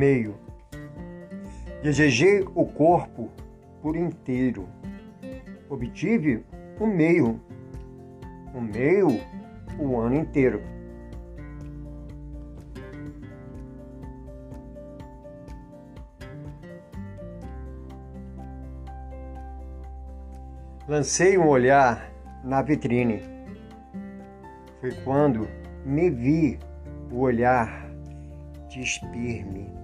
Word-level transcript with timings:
meio. 0.00 0.34
Desejei 1.82 2.40
o 2.54 2.64
corpo 2.64 3.30
por 3.82 3.94
inteiro. 3.94 4.66
Obtive 5.68 6.42
o 6.80 6.86
meio. 6.86 7.38
O 8.54 8.60
meio 8.62 9.08
o 9.78 10.00
ano 10.00 10.16
inteiro. 10.16 10.62
Lancei 20.88 21.36
um 21.38 21.46
olhar 21.46 22.10
na 22.42 22.62
vitrine. 22.62 23.22
Foi 24.80 24.92
quando 25.04 25.46
me 25.84 26.10
vi 26.10 26.58
o 27.12 27.20
olhar 27.20 27.88
despir-me. 28.70 29.79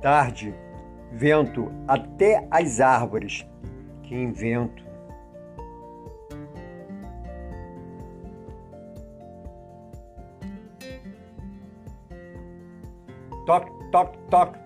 Tarde, 0.00 0.54
vento 1.12 1.70
até 1.86 2.46
as 2.50 2.80
árvores, 2.80 3.46
que 4.02 4.14
invento. 4.14 4.82
Toque, 13.44 13.70
toque, 13.92 14.18
toque. 14.30 14.58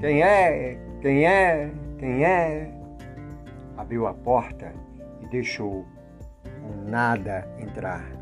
Quem 0.00 0.22
é? 0.22 0.78
Quem 1.00 1.26
é? 1.26 1.70
Quem 1.98 2.24
é? 2.24 2.72
Abriu 3.76 4.08
a 4.08 4.14
porta 4.14 4.72
e 5.20 5.26
deixou 5.28 5.86
um 6.64 6.90
nada 6.90 7.48
entrar. 7.60 8.15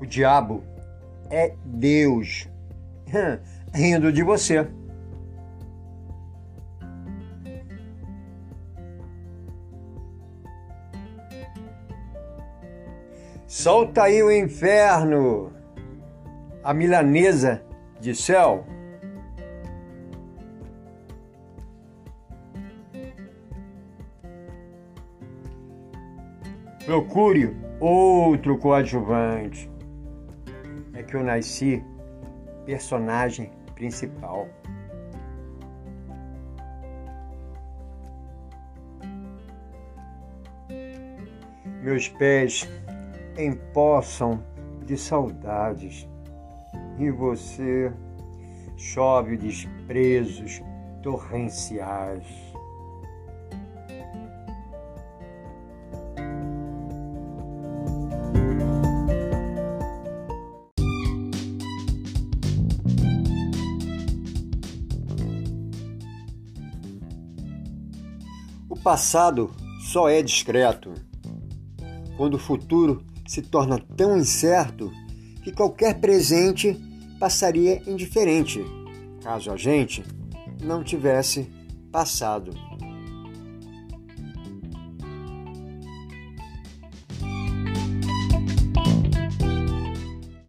O 0.00 0.06
diabo 0.06 0.62
é 1.30 1.54
Deus 1.64 2.48
rindo 3.74 4.12
de 4.12 4.22
você. 4.22 4.66
Solta 13.46 14.02
aí 14.04 14.22
o 14.22 14.30
inferno, 14.30 15.52
a 16.62 16.74
milanesa 16.74 17.62
de 17.98 18.14
céu. 18.14 18.64
Procure 26.84 27.56
outro 27.80 28.58
coadjuvante. 28.58 29.77
É 30.94 31.02
que 31.02 31.14
eu 31.14 31.22
nasci 31.22 31.84
personagem 32.64 33.50
principal. 33.74 34.48
Meus 41.82 42.08
pés 42.08 42.68
empossam 43.38 44.42
de 44.84 44.96
saudades 44.96 46.08
e 46.98 47.10
você 47.10 47.92
chove 48.76 49.36
desprezos 49.36 50.60
torrenciais. 51.02 52.26
Passado 68.88 69.50
só 69.80 70.08
é 70.08 70.22
discreto 70.22 70.94
quando 72.16 72.34
o 72.34 72.38
futuro 72.38 73.04
se 73.26 73.42
torna 73.42 73.78
tão 73.78 74.16
incerto 74.16 74.90
que 75.44 75.52
qualquer 75.52 76.00
presente 76.00 76.74
passaria 77.20 77.82
indiferente 77.86 78.64
caso 79.22 79.52
a 79.52 79.58
gente 79.58 80.02
não 80.62 80.82
tivesse 80.82 81.52
passado. 81.92 82.50